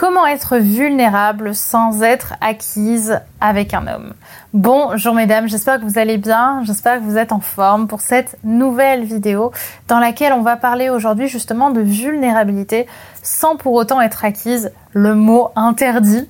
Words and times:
Comment 0.00 0.26
être 0.26 0.56
vulnérable 0.56 1.54
sans 1.54 2.02
être 2.02 2.32
acquise 2.40 3.20
avec 3.38 3.74
un 3.74 3.86
homme. 3.86 4.14
Bonjour 4.54 5.14
mesdames, 5.14 5.46
j'espère 5.46 5.78
que 5.78 5.84
vous 5.84 5.98
allez 5.98 6.16
bien, 6.16 6.62
j'espère 6.64 7.00
que 7.00 7.04
vous 7.04 7.18
êtes 7.18 7.32
en 7.32 7.40
forme 7.40 7.86
pour 7.86 8.00
cette 8.00 8.38
nouvelle 8.42 9.04
vidéo 9.04 9.52
dans 9.88 9.98
laquelle 9.98 10.32
on 10.32 10.40
va 10.40 10.56
parler 10.56 10.88
aujourd'hui 10.88 11.28
justement 11.28 11.68
de 11.68 11.82
vulnérabilité 11.82 12.86
sans 13.22 13.56
pour 13.56 13.74
autant 13.74 14.00
être 14.00 14.24
acquise, 14.24 14.72
le 14.94 15.14
mot 15.14 15.50
interdit 15.54 16.26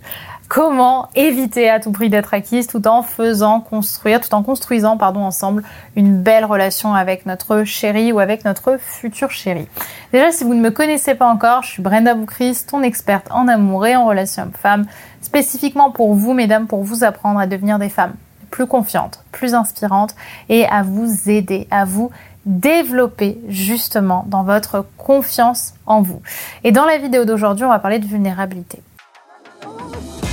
comment 0.50 1.08
éviter 1.14 1.70
à 1.70 1.78
tout 1.78 1.92
prix 1.92 2.10
d'être 2.10 2.34
acquise 2.34 2.66
tout 2.66 2.88
en 2.88 3.02
faisant 3.02 3.60
construire, 3.60 4.20
tout 4.20 4.34
en 4.34 4.42
construisant 4.42 4.96
pardon 4.96 5.20
ensemble 5.20 5.62
une 5.94 6.20
belle 6.20 6.44
relation 6.44 6.92
avec 6.92 7.24
notre 7.24 7.62
chéri 7.62 8.10
ou 8.10 8.18
avec 8.18 8.44
notre 8.44 8.76
futur 8.76 9.30
chéri. 9.30 9.68
Déjà, 10.12 10.32
si 10.32 10.42
vous 10.42 10.54
ne 10.54 10.60
me 10.60 10.72
connaissez 10.72 11.14
pas 11.14 11.30
encore, 11.30 11.62
je 11.62 11.68
suis 11.70 11.82
Brenda 11.82 12.14
Boucris, 12.14 12.58
ton 12.68 12.82
experte 12.82 13.28
en 13.30 13.46
amour 13.46 13.86
et 13.86 13.94
en 13.94 14.04
relations 14.04 14.42
hommes-femmes, 14.42 14.86
spécifiquement 15.22 15.92
pour 15.92 16.14
vous, 16.16 16.32
mesdames, 16.34 16.66
pour 16.66 16.82
vous 16.82 17.04
apprendre 17.04 17.38
à 17.38 17.46
devenir 17.46 17.78
des 17.78 17.88
femmes 17.88 18.14
plus 18.50 18.66
confiantes, 18.66 19.22
plus 19.30 19.54
inspirantes 19.54 20.16
et 20.48 20.66
à 20.66 20.82
vous 20.82 21.30
aider, 21.30 21.68
à 21.70 21.84
vous 21.84 22.10
développer 22.44 23.38
justement 23.48 24.24
dans 24.26 24.42
votre 24.42 24.84
confiance 24.98 25.74
en 25.86 26.02
vous. 26.02 26.20
Et 26.64 26.72
dans 26.72 26.86
la 26.86 26.98
vidéo 26.98 27.24
d'aujourd'hui, 27.24 27.64
on 27.64 27.68
va 27.68 27.78
parler 27.78 28.00
de 28.00 28.06
vulnérabilité. 28.06 28.82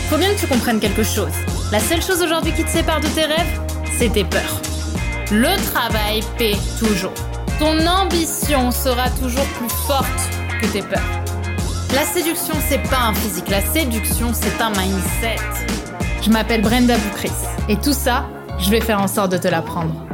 Faut 0.09 0.17
bien 0.17 0.33
que 0.33 0.39
tu 0.39 0.47
comprennes 0.47 0.79
quelque 0.79 1.03
chose. 1.03 1.33
La 1.69 1.81
seule 1.81 2.01
chose 2.01 2.21
aujourd'hui 2.21 2.53
qui 2.53 2.63
te 2.63 2.69
sépare 2.69 3.01
de 3.01 3.07
tes 3.07 3.25
rêves, 3.25 3.59
c'est 3.97 4.09
tes 4.09 4.23
peurs. 4.23 4.61
Le 5.31 5.53
travail 5.73 6.21
paie 6.37 6.55
toujours. 6.79 7.11
Ton 7.59 7.85
ambition 7.85 8.71
sera 8.71 9.09
toujours 9.09 9.43
plus 9.57 9.69
forte 9.85 10.07
que 10.61 10.67
tes 10.67 10.81
peurs. 10.81 11.01
La 11.93 12.03
séduction, 12.03 12.53
c'est 12.69 12.81
pas 12.89 13.07
un 13.09 13.13
physique. 13.15 13.49
La 13.49 13.59
séduction, 13.59 14.31
c'est 14.33 14.61
un 14.61 14.69
mindset. 14.69 15.35
Je 16.21 16.29
m'appelle 16.29 16.61
Brenda 16.61 16.97
Boucris. 16.97 17.31
Et 17.67 17.75
tout 17.75 17.93
ça, 17.93 18.27
je 18.59 18.69
vais 18.69 18.79
faire 18.79 19.01
en 19.01 19.09
sorte 19.09 19.33
de 19.33 19.37
te 19.37 19.49
l'apprendre. 19.49 20.06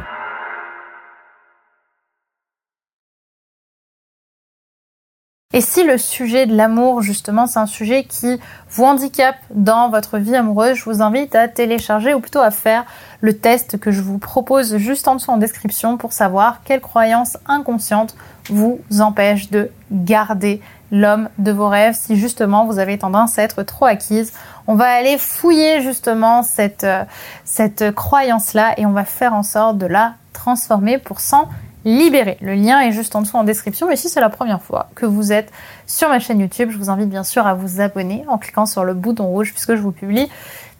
Et 5.56 5.62
si 5.62 5.84
le 5.84 6.00
sujet 6.00 6.48
de 6.48 6.56
l'amour, 6.56 7.04
justement, 7.04 7.46
c'est 7.46 7.60
un 7.60 7.68
sujet 7.68 8.06
qui 8.06 8.40
vous 8.72 8.86
handicape 8.86 9.36
dans 9.52 9.90
votre 9.90 10.18
vie 10.18 10.36
amoureuse, 10.36 10.78
je 10.78 10.84
vous 10.86 11.04
invite 11.04 11.36
à 11.36 11.48
télécharger 11.48 12.16
ou 12.16 12.20
plutôt 12.20 12.40
à 12.40 12.50
faire 12.50 12.86
le 13.22 13.38
test 13.38 13.80
que 13.80 13.92
je 13.92 14.02
vous 14.02 14.18
propose 14.18 14.78
juste 14.78 15.08
en 15.08 15.14
dessous 15.14 15.30
en 15.30 15.38
description 15.38 15.98
pour 15.98 16.12
savoir 16.12 16.62
quelles 16.64 16.82
croyances 16.82 17.38
inconscientes 17.46 18.16
vous 18.50 18.82
empêchent 19.00 19.52
de 19.52 19.70
garder 19.92 20.60
l'homme 20.92 21.30
de 21.38 21.52
vos 21.52 21.70
rêves 21.70 21.96
si 21.96 22.16
justement 22.16 22.66
vous 22.66 22.80
avez 22.80 22.98
tendance 22.98 23.38
à 23.38 23.44
être 23.44 23.62
trop 23.62 23.86
acquise. 23.86 24.34
On 24.66 24.74
va 24.74 24.88
aller 24.88 25.20
fouiller 25.20 25.82
justement 25.82 26.42
cette, 26.42 26.84
euh, 26.84 27.04
cette 27.46 27.92
croyance-là 27.92 28.74
et 28.78 28.88
on 28.88 28.92
va 28.92 29.06
faire 29.06 29.34
en 29.34 29.44
sorte 29.44 29.78
de 29.78 29.86
la 29.86 30.16
transformer 30.34 30.98
pour 30.98 31.20
s'en 31.20 31.48
libéré. 31.86 32.38
Le 32.42 32.54
lien 32.54 32.80
est 32.82 32.92
juste 32.92 33.16
en 33.16 33.22
dessous 33.22 33.38
en 33.38 33.44
description. 33.44 33.90
Et 33.90 33.96
si 33.96 34.10
c'est 34.10 34.22
la 34.22 34.30
première 34.30 34.62
fois 34.62 34.88
que 34.96 35.06
vous 35.06 35.32
êtes 35.32 35.52
sur 35.86 36.10
ma 36.10 36.20
chaîne 36.20 36.40
YouTube, 36.40 36.70
je 36.72 36.78
vous 36.78 36.90
invite 36.90 37.10
bien 37.10 37.24
sûr 37.24 37.46
à 37.46 37.54
vous 37.54 37.82
abonner 37.82 38.24
en 38.28 38.38
cliquant 38.38 38.66
sur 38.66 38.84
le 38.84 38.94
bouton 38.94 39.28
rouge 39.28 39.52
puisque 39.52 39.76
je 39.76 39.82
vous 39.82 39.92
publie 39.92 40.30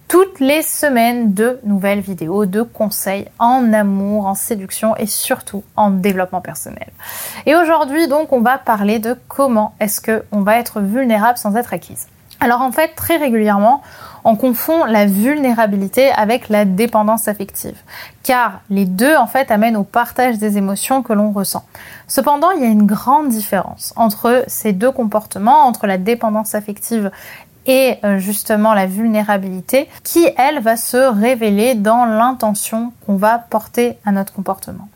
toutes 0.08 0.40
les 0.40 0.62
semaines 0.62 1.34
de 1.34 1.60
nouvelles 1.64 2.02
vidéos, 2.02 2.46
de 2.46 2.62
conseils 2.62 3.28
en 3.40 3.74
amour, 3.74 4.28
en 4.28 4.36
séduction 4.36 4.96
et 4.98 5.08
surtout 5.08 5.64
en 5.76 5.90
développement 5.90 6.42
personnel. 6.42 6.88
Et 7.46 7.56
aujourd'hui 7.56 8.08
donc 8.08 8.32
on 8.32 8.42
va 8.42 8.58
parler 8.58 9.00
de 9.00 9.16
comment 9.28 9.74
est-ce 9.80 10.02
que 10.02 10.24
on 10.32 10.42
va 10.42 10.58
être 10.58 10.82
vulnérable 10.82 11.38
sans 11.38 11.56
être 11.56 11.74
acquise. 11.74 12.08
Alors 12.40 12.62
en 12.62 12.72
fait 12.72 12.90
très 12.96 13.18
régulièrement 13.18 13.82
on 14.24 14.36
confond 14.36 14.86
la 14.86 15.06
vulnérabilité 15.06 16.12
avec 16.12 16.50
la 16.50 16.66
dépendance 16.66 17.28
affective, 17.28 17.76
car 18.24 18.62
les 18.70 18.86
deux 18.86 19.16
en 19.16 19.28
fait 19.28 19.52
amènent 19.52 19.78
au 19.78 19.84
partage 19.84 20.38
des 20.38 20.58
émotions 20.58 21.04
que 21.04 21.14
l'on 21.14 21.32
ressent. 21.32 21.66
Cependant, 22.08 22.52
il 22.52 22.62
y 22.62 22.66
a 22.66 22.70
une 22.70 22.86
grande 22.86 23.30
différence 23.30 23.94
entre 23.96 24.44
ces 24.48 24.74
deux 24.74 24.92
comportements, 24.92 25.66
entre 25.66 25.88
la 25.88 25.98
dépendance 25.98 26.56
affective 26.56 27.12
et 27.66 27.98
euh, 28.04 28.18
justement 28.18 28.74
la 28.74 28.86
vulnérabilité, 28.86 29.90
qui 30.04 30.28
elle 30.38 30.60
va 30.60 30.78
se 30.78 30.98
révéler 30.98 31.76
dans 31.76 32.06
l'intention 32.06 32.94
qu'on 33.06 33.16
va 33.16 33.40
porter 33.40 33.98
à 34.06 34.12
notre 34.12 34.34
comportement. 34.34 34.88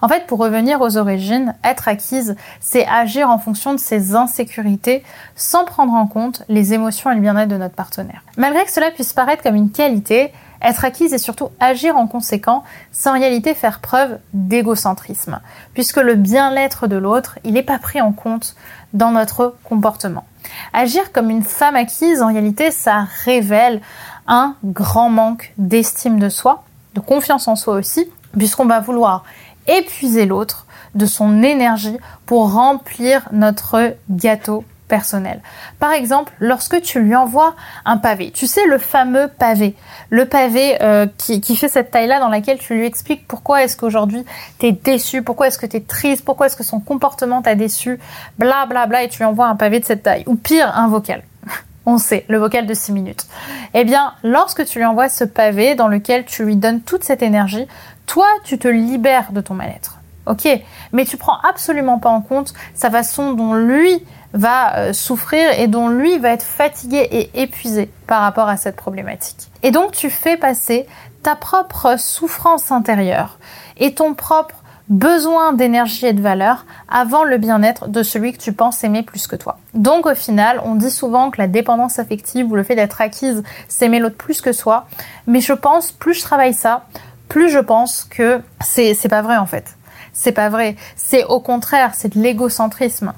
En 0.00 0.08
fait, 0.08 0.26
pour 0.26 0.38
revenir 0.38 0.80
aux 0.80 0.96
origines, 0.96 1.54
être 1.64 1.88
acquise, 1.88 2.36
c'est 2.60 2.86
agir 2.86 3.28
en 3.28 3.38
fonction 3.38 3.74
de 3.74 3.78
ses 3.78 4.14
insécurités 4.14 5.02
sans 5.36 5.64
prendre 5.64 5.92
en 5.92 6.06
compte 6.06 6.42
les 6.48 6.72
émotions 6.72 7.10
et 7.10 7.14
le 7.14 7.20
bien-être 7.20 7.48
de 7.48 7.56
notre 7.56 7.74
partenaire. 7.74 8.22
Malgré 8.36 8.64
que 8.64 8.72
cela 8.72 8.90
puisse 8.90 9.12
paraître 9.12 9.42
comme 9.42 9.56
une 9.56 9.70
qualité, 9.70 10.32
être 10.62 10.84
acquise 10.84 11.12
et 11.12 11.18
surtout 11.18 11.50
agir 11.60 11.96
en 11.96 12.06
conséquent, 12.06 12.64
c'est 12.92 13.08
en 13.08 13.14
réalité 13.14 13.54
faire 13.54 13.80
preuve 13.80 14.18
d'égocentrisme, 14.32 15.40
puisque 15.74 15.96
le 15.96 16.14
bien-être 16.14 16.86
de 16.86 16.96
l'autre, 16.96 17.38
il 17.44 17.54
n'est 17.54 17.62
pas 17.62 17.78
pris 17.78 18.00
en 18.00 18.12
compte 18.12 18.56
dans 18.92 19.10
notre 19.10 19.56
comportement. 19.64 20.26
Agir 20.72 21.12
comme 21.12 21.30
une 21.30 21.42
femme 21.42 21.76
acquise, 21.76 22.22
en 22.22 22.28
réalité, 22.28 22.70
ça 22.70 23.06
révèle 23.24 23.80
un 24.26 24.56
grand 24.64 25.10
manque 25.10 25.52
d'estime 25.58 26.18
de 26.18 26.28
soi, 26.28 26.64
de 26.94 27.00
confiance 27.00 27.48
en 27.48 27.56
soi 27.56 27.74
aussi, 27.74 28.10
puisqu'on 28.36 28.66
va 28.66 28.80
vouloir 28.80 29.24
épuiser 29.66 30.26
l'autre 30.26 30.66
de 30.94 31.06
son 31.06 31.42
énergie 31.42 31.96
pour 32.26 32.52
remplir 32.52 33.28
notre 33.32 33.94
gâteau 34.08 34.64
personnel. 34.90 35.40
Par 35.78 35.92
exemple, 35.92 36.32
lorsque 36.40 36.82
tu 36.82 37.00
lui 37.00 37.16
envoies 37.16 37.54
un 37.86 37.96
pavé, 37.96 38.32
tu 38.32 38.46
sais 38.46 38.66
le 38.66 38.76
fameux 38.76 39.28
pavé, 39.28 39.74
le 40.10 40.26
pavé 40.26 40.76
euh, 40.82 41.06
qui, 41.16 41.56
fait 41.56 41.68
cette 41.68 41.92
taille-là 41.92 42.20
dans 42.20 42.28
laquelle 42.28 42.58
tu 42.58 42.74
lui 42.74 42.84
expliques 42.84 43.26
pourquoi 43.26 43.62
est-ce 43.62 43.76
qu'aujourd'hui 43.76 44.26
tu 44.58 44.66
es 44.66 44.72
déçu, 44.72 45.22
pourquoi 45.22 45.46
est-ce 45.46 45.58
que 45.58 45.66
tu 45.66 45.78
es 45.78 45.80
triste, 45.80 46.24
pourquoi 46.24 46.46
est-ce 46.46 46.56
que 46.56 46.64
son 46.64 46.80
comportement 46.80 47.40
t'a 47.40 47.54
déçu, 47.54 47.98
bla 48.38 48.66
bla 48.66 48.86
bla, 48.86 49.04
et 49.04 49.08
tu 49.08 49.18
lui 49.18 49.24
envoies 49.24 49.46
un 49.46 49.56
pavé 49.56 49.80
de 49.80 49.84
cette 49.86 50.02
taille, 50.02 50.24
ou 50.26 50.34
pire, 50.34 50.76
un 50.76 50.88
vocal. 50.88 51.22
On 51.86 51.96
sait, 51.96 52.26
le 52.28 52.38
vocal 52.38 52.66
de 52.66 52.74
6 52.74 52.92
minutes. 52.92 53.26
Eh 53.72 53.84
bien, 53.84 54.12
lorsque 54.22 54.66
tu 54.66 54.78
lui 54.78 54.84
envoies 54.84 55.08
ce 55.08 55.24
pavé 55.24 55.76
dans 55.76 55.88
lequel 55.88 56.26
tu 56.26 56.44
lui 56.44 56.56
donnes 56.56 56.82
toute 56.82 57.04
cette 57.04 57.22
énergie, 57.22 57.66
toi, 58.06 58.26
tu 58.44 58.58
te 58.58 58.68
libères 58.68 59.32
de 59.32 59.40
ton 59.40 59.54
mal-être. 59.54 60.00
Ok, 60.26 60.46
mais 60.92 61.04
tu 61.06 61.16
prends 61.16 61.38
absolument 61.48 61.98
pas 61.98 62.10
en 62.10 62.20
compte 62.20 62.52
sa 62.74 62.90
façon 62.90 63.32
dont 63.32 63.54
lui 63.54 64.04
va 64.32 64.76
euh, 64.76 64.92
souffrir 64.92 65.58
et 65.58 65.66
dont 65.66 65.88
lui 65.88 66.18
va 66.18 66.30
être 66.30 66.42
fatigué 66.44 67.08
et 67.10 67.42
épuisé 67.42 67.90
par 68.06 68.22
rapport 68.22 68.48
à 68.48 68.56
cette 68.56 68.76
problématique. 68.76 69.50
Et 69.62 69.70
donc 69.70 69.92
tu 69.92 70.10
fais 70.10 70.36
passer 70.36 70.86
ta 71.22 71.34
propre 71.36 71.98
souffrance 71.98 72.70
intérieure 72.70 73.38
et 73.76 73.94
ton 73.94 74.14
propre 74.14 74.56
besoin 74.88 75.52
d'énergie 75.52 76.06
et 76.06 76.12
de 76.12 76.20
valeur 76.20 76.66
avant 76.88 77.22
le 77.22 77.38
bien-être 77.38 77.88
de 77.88 78.02
celui 78.02 78.32
que 78.32 78.38
tu 78.38 78.52
penses 78.52 78.82
aimer 78.82 79.04
plus 79.04 79.28
que 79.28 79.36
toi. 79.36 79.58
Donc 79.72 80.06
au 80.06 80.14
final, 80.14 80.60
on 80.64 80.74
dit 80.74 80.90
souvent 80.90 81.30
que 81.30 81.40
la 81.40 81.46
dépendance 81.46 81.98
affective 82.00 82.50
ou 82.50 82.56
le 82.56 82.64
fait 82.64 82.74
d'être 82.74 83.00
acquise, 83.00 83.44
c'est 83.68 83.86
aimer 83.86 84.00
l'autre 84.00 84.16
plus 84.16 84.40
que 84.40 84.52
soi, 84.52 84.86
mais 85.28 85.40
je 85.40 85.52
pense 85.52 85.92
plus 85.92 86.14
je 86.14 86.22
travaille 86.22 86.54
ça, 86.54 86.84
plus 87.28 87.50
je 87.50 87.60
pense 87.60 88.04
que 88.04 88.40
c'est 88.60 88.94
c'est 88.94 89.08
pas 89.08 89.22
vrai 89.22 89.36
en 89.36 89.46
fait. 89.46 89.76
C'est 90.12 90.32
pas 90.32 90.48
vrai. 90.48 90.74
C'est 90.96 91.24
au 91.24 91.38
contraire, 91.38 91.92
c'est 91.94 92.16
de 92.16 92.20
l'égocentrisme. 92.20 93.12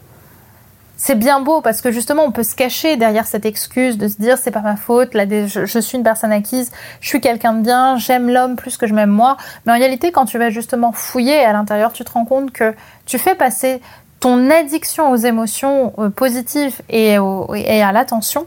C'est 0.97 1.16
bien 1.16 1.41
beau 1.41 1.60
parce 1.60 1.80
que 1.80 1.91
justement 1.91 2.22
on 2.25 2.30
peut 2.30 2.42
se 2.42 2.54
cacher 2.54 2.97
derrière 2.97 3.26
cette 3.26 3.44
excuse 3.44 3.98
de 3.98 4.06
se 4.08 4.16
dire 4.16 4.38
c'est 4.38 4.50
pas 4.50 4.60
ma 4.60 4.76
faute, 4.76 5.10
je 5.14 5.78
suis 5.80 5.98
une 5.98 6.04
personne 6.04 6.32
acquise, 6.32 6.70
je 7.00 7.08
suis 7.08 7.20
quelqu'un 7.20 7.54
de 7.54 7.62
bien, 7.62 7.97
j'aime 7.97 8.28
l'homme 8.28 8.56
plus 8.56 8.76
que 8.76 8.86
je 8.86 8.94
m'aime 8.94 9.10
moi. 9.10 9.36
Mais 9.66 9.72
en 9.72 9.76
réalité 9.76 10.12
quand 10.12 10.26
tu 10.26 10.38
vas 10.38 10.50
justement 10.50 10.92
fouiller 10.92 11.38
à 11.44 11.53
l'intérieur, 11.53 11.92
tu 11.92 12.04
te 12.04 12.12
rends 12.12 12.25
compte 12.25 12.53
que 12.53 12.75
tu 13.06 13.19
fais 13.19 13.34
passer 13.34 13.80
ton 14.20 14.50
addiction 14.50 15.10
aux 15.10 15.16
émotions 15.16 15.92
euh, 15.98 16.08
positives 16.08 16.80
et, 16.88 17.16
et 17.56 17.82
à 17.82 17.91
l'attention 17.91 18.47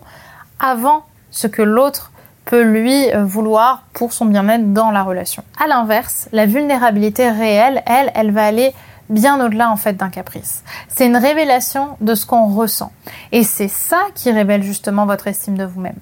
avant 0.60 1.04
ce 1.32 1.48
que 1.48 1.62
l'autre 1.62 2.12
peut 2.46 2.62
lui 2.62 3.12
euh, 3.12 3.26
vouloir 3.26 3.84
pour 3.94 4.14
son 4.14 4.26
bien-être 4.26 4.72
dans 4.74 4.92
la 4.92 5.04
relation. 5.04 5.44
À 5.62 5.68
l'inverse, 5.68 6.30
la 6.32 6.46
vulnérabilité 6.46 7.30
réelle, 7.30 7.84
elle, 7.86 8.12
elle 8.16 8.32
va 8.32 8.46
aller 8.46 8.74
bien 9.10 9.44
au-delà 9.44 9.70
en 9.72 9.78
fait 9.78 9.94
d'un 9.94 10.10
caprice. 10.10 10.64
C'est 10.88 11.06
une 11.06 11.18
révélation 11.18 11.98
de 12.02 12.16
ce 12.16 12.26
qu'on 12.26 12.48
ressent. 12.48 12.92
Et 13.32 13.44
c'est 13.44 13.68
ça 13.68 14.00
qui 14.16 14.32
révèle 14.32 14.64
justement 14.64 15.06
votre 15.06 15.28
estime 15.28 15.58
de 15.58 15.66
vous-même. 15.66 15.98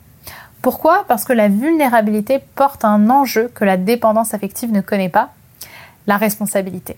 Pourquoi? 0.62 1.04
Parce 1.08 1.26
que 1.26 1.34
la 1.34 1.50
vulnérabilité 1.50 2.40
porte 2.56 2.86
un 2.86 3.10
enjeu 3.10 3.52
que 3.54 3.66
la 3.66 3.76
dépendance 3.76 4.34
affective 4.34 4.72
ne 4.72 4.82
connaît 4.82 5.10
pas, 5.10 5.32
la 6.08 6.18
responsabilité. 6.18 6.98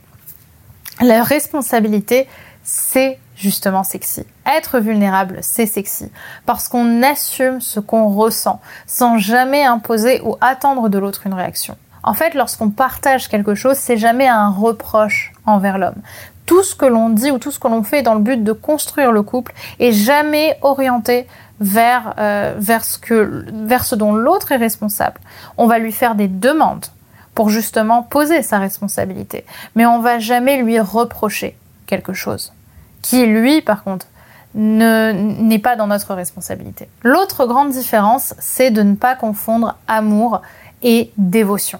La 1.01 1.23
responsabilité, 1.23 2.27
c'est 2.63 3.19
justement 3.35 3.83
sexy. 3.83 4.25
Être 4.45 4.79
vulnérable, 4.79 5.39
c'est 5.41 5.65
sexy. 5.65 6.11
Parce 6.45 6.67
qu'on 6.67 7.03
assume 7.03 7.59
ce 7.59 7.79
qu'on 7.79 8.09
ressent, 8.09 8.61
sans 8.87 9.17
jamais 9.17 9.63
imposer 9.65 10.21
ou 10.21 10.37
attendre 10.41 10.89
de 10.89 10.97
l'autre 10.97 11.25
une 11.25 11.33
réaction. 11.33 11.75
En 12.05 12.13
fait, 12.13 12.35
lorsqu'on 12.35 12.69
partage 12.69 13.27
quelque 13.27 13.55
chose, 13.55 13.77
c'est 13.77 13.97
jamais 13.97 14.27
un 14.27 14.49
reproche 14.49 15.33
envers 15.45 15.79
l'homme. 15.79 16.01
Tout 16.45 16.61
ce 16.61 16.75
que 16.75 16.85
l'on 16.85 17.09
dit 17.09 17.31
ou 17.31 17.39
tout 17.39 17.49
ce 17.49 17.57
que 17.57 17.67
l'on 17.67 17.81
fait 17.81 18.03
dans 18.03 18.13
le 18.13 18.19
but 18.19 18.43
de 18.43 18.51
construire 18.51 19.11
le 19.11 19.23
couple 19.23 19.53
est 19.79 19.91
jamais 19.91 20.57
orienté 20.61 21.25
vers, 21.59 22.13
euh, 22.19 22.53
vers, 22.59 22.85
ce 22.85 22.99
que, 22.99 23.45
vers 23.51 23.83
ce 23.83 23.95
dont 23.95 24.13
l'autre 24.13 24.51
est 24.51 24.57
responsable. 24.57 25.19
On 25.57 25.65
va 25.65 25.79
lui 25.79 25.91
faire 25.91 26.13
des 26.13 26.27
demandes 26.27 26.85
pour 27.33 27.49
justement 27.49 28.03
poser 28.03 28.43
sa 28.43 28.59
responsabilité. 28.59 29.43
Mais 29.75 29.87
on 29.87 29.99
va 29.99 30.19
jamais 30.19 30.61
lui 30.61 30.79
reprocher 30.79 31.57
quelque 31.87 32.13
chose 32.13 32.53
qui, 33.01 33.25
lui, 33.25 33.61
par 33.61 33.83
contre, 33.83 34.05
n'est 34.53 35.59
pas 35.59 35.75
dans 35.75 35.87
notre 35.87 36.13
responsabilité. 36.13 36.87
L'autre 37.03 37.47
grande 37.47 37.69
différence, 37.69 38.35
c'est 38.37 38.71
de 38.71 38.83
ne 38.83 38.95
pas 38.95 39.15
confondre 39.15 39.75
amour 39.87 40.41
et 40.83 41.11
dévotion. 41.17 41.79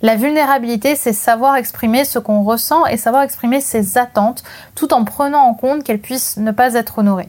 La 0.00 0.14
vulnérabilité, 0.14 0.94
c'est 0.94 1.12
savoir 1.12 1.56
exprimer 1.56 2.04
ce 2.04 2.20
qu'on 2.20 2.44
ressent 2.44 2.86
et 2.86 2.96
savoir 2.96 3.22
exprimer 3.22 3.60
ses 3.60 3.98
attentes 3.98 4.44
tout 4.76 4.92
en 4.94 5.04
prenant 5.04 5.40
en 5.40 5.54
compte 5.54 5.82
qu'elles 5.82 5.98
puissent 5.98 6.36
ne 6.36 6.52
pas 6.52 6.74
être 6.74 6.98
honorées. 6.98 7.28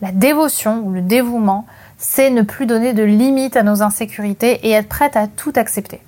La 0.00 0.10
dévotion 0.10 0.80
ou 0.84 0.92
le 0.92 1.02
dévouement, 1.02 1.66
c'est 1.98 2.30
ne 2.30 2.42
plus 2.42 2.66
donner 2.66 2.94
de 2.94 3.02
limites 3.02 3.56
à 3.56 3.62
nos 3.62 3.82
insécurités 3.82 4.66
et 4.66 4.70
être 4.70 4.88
prête 4.88 5.16
à 5.16 5.26
tout 5.26 5.52
accepter. 5.56 6.00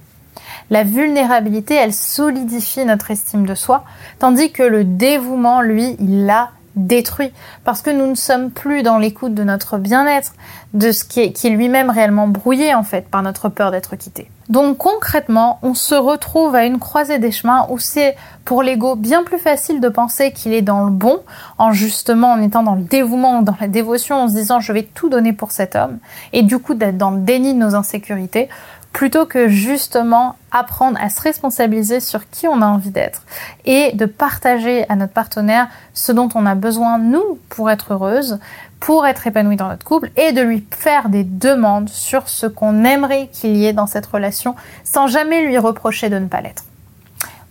La 0.70 0.82
vulnérabilité, 0.82 1.74
elle 1.74 1.92
solidifie 1.92 2.84
notre 2.84 3.10
estime 3.10 3.46
de 3.46 3.54
soi, 3.54 3.84
tandis 4.18 4.50
que 4.52 4.62
le 4.62 4.82
dévouement, 4.82 5.60
lui, 5.60 5.96
il 6.00 6.26
la 6.26 6.50
détruit 6.76 7.32
parce 7.64 7.82
que 7.82 7.90
nous 7.90 8.06
ne 8.06 8.14
sommes 8.14 8.50
plus 8.50 8.82
dans 8.82 8.98
l'écoute 8.98 9.34
de 9.34 9.42
notre 9.42 9.78
bien-être, 9.78 10.34
de 10.74 10.92
ce 10.92 11.04
qui 11.04 11.20
est, 11.20 11.32
qui 11.32 11.50
lui-même 11.50 11.90
réellement 11.90 12.28
brouillé 12.28 12.74
en 12.74 12.84
fait 12.84 13.08
par 13.08 13.22
notre 13.22 13.48
peur 13.48 13.70
d'être 13.70 13.96
quitté. 13.96 14.30
Donc 14.48 14.78
concrètement, 14.78 15.58
on 15.62 15.74
se 15.74 15.94
retrouve 15.94 16.54
à 16.54 16.64
une 16.64 16.78
croisée 16.78 17.18
des 17.18 17.32
chemins 17.32 17.66
où 17.70 17.78
c'est 17.78 18.14
pour 18.44 18.62
l'ego 18.62 18.94
bien 18.94 19.24
plus 19.24 19.38
facile 19.38 19.80
de 19.80 19.88
penser 19.88 20.30
qu'il 20.30 20.52
est 20.52 20.62
dans 20.62 20.84
le 20.84 20.92
bon, 20.92 21.20
en 21.58 21.72
justement 21.72 22.30
en 22.32 22.40
étant 22.40 22.62
dans 22.62 22.76
le 22.76 22.82
dévouement, 22.82 23.42
dans 23.42 23.56
la 23.60 23.66
dévotion, 23.66 24.16
en 24.22 24.28
se 24.28 24.34
disant 24.34 24.60
je 24.60 24.72
vais 24.72 24.84
tout 24.84 25.08
donner 25.08 25.32
pour 25.32 25.50
cet 25.50 25.74
homme, 25.74 25.98
et 26.32 26.42
du 26.42 26.58
coup 26.58 26.74
d'être 26.74 26.96
dans 26.96 27.10
le 27.10 27.20
déni 27.20 27.54
de 27.54 27.58
nos 27.58 27.74
insécurités, 27.74 28.48
plutôt 28.96 29.26
que 29.26 29.48
justement 29.48 30.36
apprendre 30.50 30.98
à 31.02 31.10
se 31.10 31.20
responsabiliser 31.20 32.00
sur 32.00 32.30
qui 32.30 32.48
on 32.48 32.62
a 32.62 32.66
envie 32.66 32.88
d'être 32.88 33.24
et 33.66 33.92
de 33.92 34.06
partager 34.06 34.88
à 34.88 34.96
notre 34.96 35.12
partenaire 35.12 35.68
ce 35.92 36.12
dont 36.12 36.30
on 36.34 36.46
a 36.46 36.54
besoin, 36.54 36.96
nous, 36.96 37.38
pour 37.50 37.68
être 37.68 37.92
heureuse, 37.92 38.38
pour 38.80 39.06
être 39.06 39.26
épanouie 39.26 39.56
dans 39.56 39.68
notre 39.68 39.84
couple 39.84 40.10
et 40.16 40.32
de 40.32 40.40
lui 40.40 40.66
faire 40.70 41.10
des 41.10 41.24
demandes 41.24 41.90
sur 41.90 42.26
ce 42.30 42.46
qu'on 42.46 42.84
aimerait 42.84 43.28
qu'il 43.34 43.54
y 43.58 43.66
ait 43.66 43.74
dans 43.74 43.86
cette 43.86 44.06
relation 44.06 44.56
sans 44.82 45.08
jamais 45.08 45.44
lui 45.44 45.58
reprocher 45.58 46.08
de 46.08 46.18
ne 46.18 46.26
pas 46.26 46.40
l'être. 46.40 46.64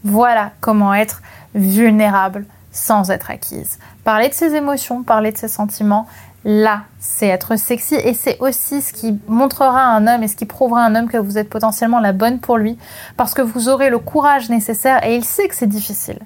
Voilà 0.04 0.50
comment 0.62 0.96
être 0.96 1.22
vulnérable 1.54 2.48
sans 2.72 3.12
être 3.12 3.30
acquise. 3.30 3.78
Parler 4.04 4.30
de 4.30 4.34
ses 4.34 4.56
émotions, 4.56 5.04
parler 5.04 5.32
de 5.32 5.38
ses 5.38 5.48
sentiments, 5.48 6.08
là, 6.46 6.84
c'est 7.00 7.28
être 7.28 7.58
sexy. 7.58 7.96
Et 7.96 8.14
c'est 8.14 8.38
aussi 8.40 8.82
ce 8.82 8.94
qui 8.94 9.20
montrera 9.28 9.82
à 9.82 9.96
un 9.98 10.08
homme 10.08 10.24
et 10.24 10.28
ce 10.28 10.38
qui 10.38 10.46
prouvera 10.46 10.84
à 10.84 10.88
un 10.88 10.96
homme 10.96 11.10
que 11.10 11.18
vous 11.18 11.38
êtes 11.38 11.50
potentiellement 11.50 12.00
la 12.00 12.14
bonne 12.14 12.40
pour 12.40 12.58
lui. 12.58 12.78
Parce 13.18 13.34
que 13.34 13.42
vous 13.42 13.68
aurez 13.68 13.90
le 13.90 14.00
courage 14.00 14.50
nécessaire 14.50 15.06
et 15.06 15.16
il 15.16 15.26
sait 15.26 15.48
que 15.48 15.56
c'est 15.56 15.68
difficile 15.68 16.20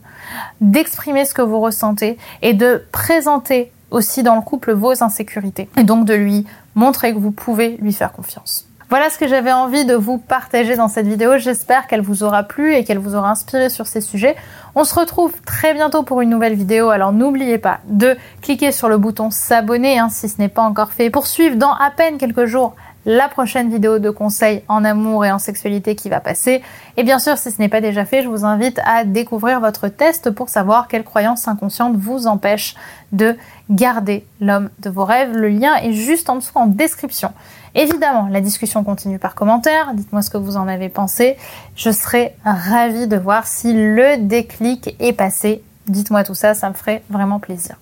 d'exprimer 0.61 1.25
ce 1.25 1.33
que 1.33 1.41
vous 1.41 1.59
ressentez 1.59 2.19
et 2.43 2.53
de 2.53 2.85
présenter 2.91 3.71
aussi 3.89 4.21
dans 4.21 4.35
le 4.35 4.41
couple 4.41 4.73
vos 4.73 5.01
insécurités. 5.03 5.69
Et 5.77 5.83
donc 5.83 6.05
de 6.05 6.13
lui 6.13 6.45
montrer 6.75 7.13
que 7.13 7.17
vous 7.17 7.31
pouvez 7.31 7.77
lui 7.77 7.93
faire 7.93 8.11
confiance. 8.11 8.68
Voilà 8.89 9.11
ce 9.11 9.19
que 9.19 9.27
j'avais 9.27 9.51
envie 9.51 9.85
de 9.85 9.93
vous 9.93 10.17
partager 10.17 10.75
dans 10.75 10.87
cette 10.87 11.05
vidéo. 11.05 11.37
J'espère 11.37 11.85
qu'elle 11.85 12.01
vous 12.01 12.23
aura 12.23 12.41
plu 12.41 12.73
et 12.73 12.83
qu'elle 12.83 12.97
vous 12.97 13.13
aura 13.13 13.29
inspiré 13.29 13.69
sur 13.69 13.85
ces 13.85 14.01
sujets. 14.01 14.35
On 14.73 14.83
se 14.83 14.95
retrouve 14.95 15.31
très 15.45 15.75
bientôt 15.75 16.01
pour 16.01 16.21
une 16.21 16.31
nouvelle 16.31 16.55
vidéo. 16.55 16.89
Alors 16.89 17.13
n'oubliez 17.13 17.59
pas 17.59 17.81
de 17.85 18.17
cliquer 18.41 18.71
sur 18.71 18.89
le 18.89 18.97
bouton 18.97 19.29
s'abonner 19.29 19.99
hein, 19.99 20.09
si 20.09 20.27
ce 20.27 20.41
n'est 20.41 20.49
pas 20.49 20.63
encore 20.63 20.91
fait 20.91 21.11
pour 21.11 21.27
suivre 21.27 21.55
dans 21.55 21.71
à 21.71 21.91
peine 21.95 22.17
quelques 22.17 22.45
jours 22.45 22.75
la 23.05 23.27
prochaine 23.27 23.69
vidéo 23.69 23.99
de 23.99 24.09
conseils 24.09 24.63
en 24.67 24.83
amour 24.83 25.23
et 25.23 25.31
en 25.31 25.37
sexualité 25.37 25.95
qui 25.95 26.09
va 26.09 26.19
passer. 26.19 26.63
Et 26.97 27.03
bien 27.03 27.19
sûr, 27.19 27.37
si 27.37 27.51
ce 27.51 27.61
n'est 27.61 27.69
pas 27.69 27.81
déjà 27.81 28.05
fait, 28.05 28.23
je 28.23 28.27
vous 28.27 28.43
invite 28.43 28.81
à 28.85 29.03
découvrir 29.03 29.59
votre 29.59 29.87
test 29.87 30.31
pour 30.31 30.49
savoir 30.49 30.87
quelles 30.87 31.03
croyances 31.03 31.47
inconscientes 31.47 31.95
vous 31.95 32.25
empêchent 32.25 32.75
de 33.11 33.35
garder 33.69 34.25
l'homme 34.41 34.71
de 34.79 34.89
vos 34.89 35.05
rêves. 35.05 35.31
Le 35.35 35.49
lien 35.49 35.75
est 35.75 35.93
juste 35.93 36.27
en 36.27 36.37
dessous 36.37 36.51
en 36.55 36.65
description. 36.65 37.31
Évidemment, 37.75 38.27
la 38.29 38.41
discussion 38.41 38.83
continue 38.83 39.19
par 39.19 39.35
commentaire. 39.35 39.93
Dites-moi 39.93 40.21
ce 40.21 40.29
que 40.29 40.37
vous 40.37 40.57
en 40.57 40.67
avez 40.67 40.89
pensé. 40.89 41.37
Je 41.75 41.91
serai 41.91 42.35
ravie 42.43 43.07
de 43.07 43.17
voir 43.17 43.47
si 43.47 43.73
le 43.73 44.17
déclic 44.17 44.95
est 44.99 45.13
passé. 45.13 45.61
Dites-moi 45.87 46.23
tout 46.23 46.35
ça, 46.35 46.53
ça 46.53 46.69
me 46.69 46.73
ferait 46.73 47.03
vraiment 47.09 47.39
plaisir. 47.39 47.75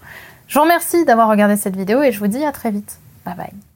Je 0.47 0.57
vous 0.57 0.63
remercie 0.63 1.03
d'avoir 1.05 1.27
regardé 1.27 1.57
cette 1.57 1.75
vidéo 1.75 2.01
et 2.03 2.11
je 2.11 2.19
vous 2.19 2.27
dis 2.27 2.43
à 2.43 2.51
très 2.51 2.71
vite. 2.71 2.99
Bye 3.25 3.35
bye. 3.35 3.66